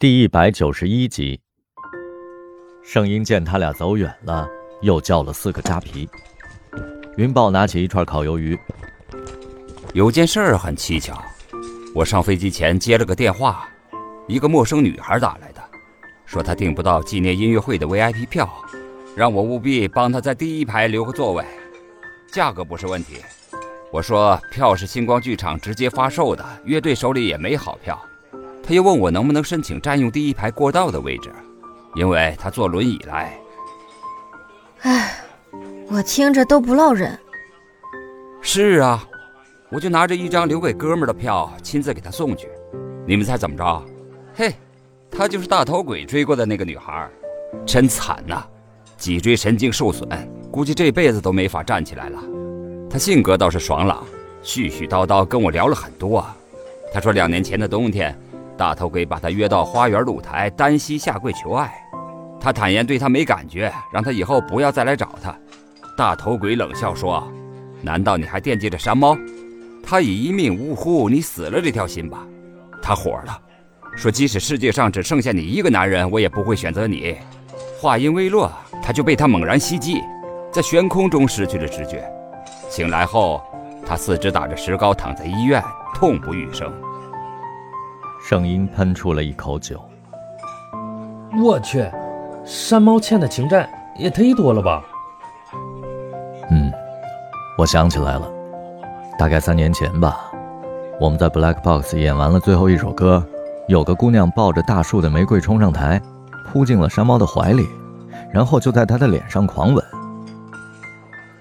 [0.00, 1.40] 第一百九十一集，
[2.84, 4.46] 圣婴见他俩走远了，
[4.80, 6.08] 又叫了四个扎啤。
[7.16, 8.56] 云豹拿起一串烤鱿鱼，
[9.94, 11.20] 有件事儿很蹊跷，
[11.96, 13.68] 我上飞机前接了个电话，
[14.28, 15.60] 一个陌生女孩打来的，
[16.24, 18.48] 说她订不到纪念音乐会的 VIP 票，
[19.16, 21.44] 让我务必帮她在第一排留个座位，
[22.32, 23.16] 价格不是问题。
[23.90, 28.00] 我说票是星光剧场直接发售的，乐队手里也没好票。
[28.68, 31.32] 他又问我能不能申请占用第一排过道的位置，
[31.94, 33.34] 因为他坐轮椅来。
[34.82, 35.24] 唉，
[35.88, 37.18] 我听着都不落忍。
[38.42, 39.02] 是啊，
[39.70, 42.46] 我就拿着一张留给哥们的票，亲自给他送去。
[43.06, 43.82] 你们猜怎么着？
[44.34, 44.54] 嘿，
[45.10, 47.08] 她就是大头鬼追过的那个女孩，
[47.64, 48.44] 真惨呐，
[48.98, 50.06] 脊椎神经受损，
[50.52, 52.22] 估计这辈子都没法站起来了。
[52.90, 54.04] 她性格倒是爽朗，
[54.44, 56.22] 絮絮叨叨跟我聊了很多。
[56.92, 58.14] 她说两年前的冬天。
[58.58, 61.72] 大头鬼把他约到花园露台，单膝下跪求爱。
[62.40, 65.32] 他坦言对他没感觉，让他以后不要再来找他。
[65.96, 67.26] 大头鬼冷笑说
[67.80, 69.16] ：“难道你还惦记着山猫？
[69.80, 72.26] 他已一命呜呼，你死了这条心吧。”
[72.82, 73.40] 他火了，
[73.96, 77.16] 说：“即使世界上只剩下你一个男人，我也不会选择你。”
[77.80, 78.50] 话音未落，
[78.82, 80.02] 他就被他猛然袭击，
[80.52, 82.04] 在悬空中失去了知觉。
[82.68, 83.40] 醒来后，
[83.86, 85.62] 他四肢打着石膏，躺在医院，
[85.94, 86.72] 痛不欲生。
[88.20, 89.80] 圣音喷出了一口酒。
[91.42, 91.88] 我去，
[92.44, 94.82] 山猫欠的情债也忒多了吧？
[96.50, 96.72] 嗯，
[97.56, 98.28] 我想起来了，
[99.18, 100.18] 大概三年前吧，
[101.00, 103.24] 我们在 Black Box 演完了最后一首歌，
[103.68, 106.00] 有个姑娘抱着大树的玫瑰冲上台，
[106.46, 107.66] 扑进了山猫的怀里，
[108.32, 109.84] 然后就在他的脸上狂吻。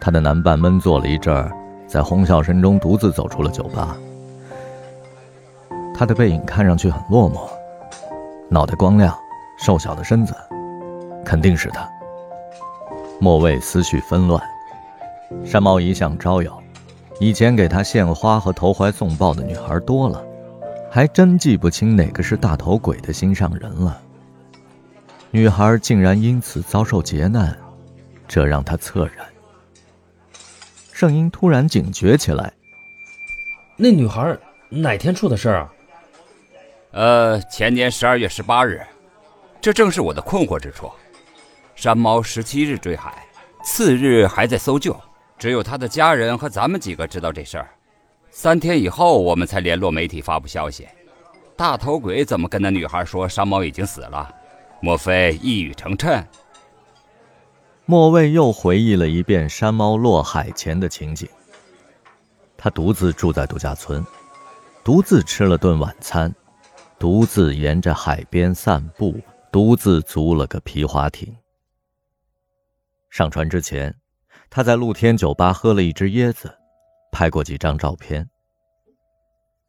[0.00, 1.50] 他的男伴闷坐了一阵儿，
[1.86, 3.96] 在哄笑声中独自走出了酒吧。
[5.98, 7.48] 他的背影看上去很落寞，
[8.50, 9.18] 脑袋光亮，
[9.58, 10.36] 瘦小的身子，
[11.24, 11.90] 肯定是他。
[13.18, 14.42] 莫畏思绪纷乱，
[15.42, 16.62] 山猫一向招摇，
[17.18, 20.22] 以前给他献花和投怀送抱的女孩多了，
[20.90, 23.98] 还真记不清哪个是大头鬼的心上人了。
[25.30, 27.56] 女孩竟然因此遭受劫难，
[28.28, 29.24] 这让他恻然。
[30.92, 32.52] 圣婴突然警觉起来，
[33.76, 34.36] 那女孩
[34.68, 35.72] 哪天出的事儿啊？
[36.96, 38.80] 呃，前年十二月十八日，
[39.60, 40.90] 这正是我的困惑之处。
[41.74, 43.28] 山猫十七日坠海，
[43.62, 44.98] 次日还在搜救，
[45.36, 47.68] 只有他的家人和咱们几个知道这事儿。
[48.30, 50.88] 三天以后，我们才联络媒体发布消息。
[51.54, 54.34] 大头鬼怎么跟那女孩说山猫已经死了？
[54.80, 56.24] 莫非一语成谶？
[57.84, 61.28] 莫畏又回忆了一遍山猫落海前的情景。
[62.56, 64.02] 他独自住在度假村，
[64.82, 66.34] 独自吃了顿晚餐。
[66.98, 69.14] 独自沿着海边散步，
[69.52, 71.34] 独自租了个皮划艇。
[73.10, 73.94] 上船之前，
[74.50, 76.52] 他在露天酒吧喝了一支椰子，
[77.12, 78.28] 拍过几张照片。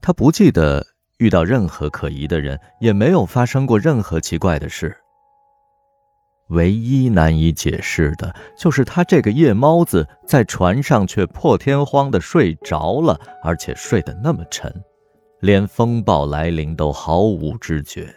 [0.00, 0.86] 他不记得
[1.18, 4.96] 遇到任何可疑的人，也没有发生过任何奇怪的事。
[6.50, 14.72] 唯一难以解释的就是他这个夜猫子在船上却破天荒的睡着了，而且睡得那么沉。
[15.40, 18.14] 连风暴来临都毫无知觉。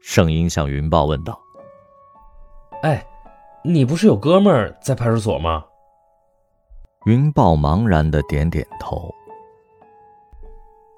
[0.00, 1.38] 圣音向云豹问道
[2.82, 3.06] ：“哎，
[3.62, 5.64] 你不是有哥们儿在派出所吗？”
[7.06, 9.14] 云豹茫然的点点头。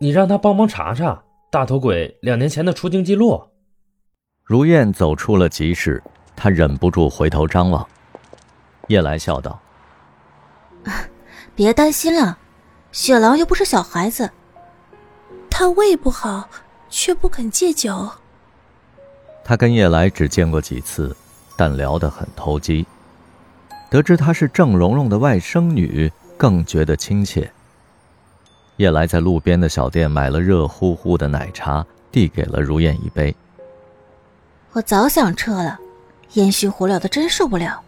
[0.01, 3.41] 你让他帮忙查查大头鬼两年前的出境记录。
[4.43, 6.03] 如燕走出了集市，
[6.35, 7.87] 他忍不住回头张望。
[8.89, 9.61] 叶来笑道：
[11.55, 12.39] “别担心了。”
[12.93, 14.31] 雪狼又不是小孩子，
[15.49, 16.49] 他胃不好，
[16.91, 18.11] 却不肯戒酒。
[19.43, 21.17] 他跟叶来只见过几次，
[21.57, 22.87] 但聊得很投机。
[23.91, 27.51] 得知她是郑蓉蓉的外甥女，更觉得亲切。
[28.77, 33.35] 叶来在路边的小店买了热乎乎的奶茶，递给了如燕一杯。
[34.73, 35.79] 我早想撤了，
[36.35, 37.83] 烟熏火燎的真受不了。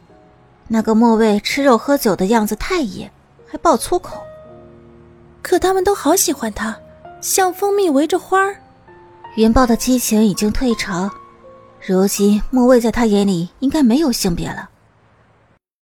[0.69, 3.11] 那个莫畏吃肉喝酒的样子太野，
[3.47, 4.23] 还爆粗口。
[5.45, 6.75] 可他们都好喜欢他，
[7.21, 8.57] 像蜂蜜围着花儿。
[9.37, 11.11] 云豹的激情已经退潮，
[11.87, 14.71] 如今莫畏在他眼里应该没有性别了。